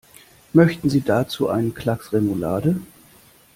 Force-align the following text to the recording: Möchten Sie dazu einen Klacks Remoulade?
Möchten 0.51 0.89
Sie 0.89 1.01
dazu 1.01 1.47
einen 1.49 1.75
Klacks 1.75 2.11
Remoulade? 2.11 2.75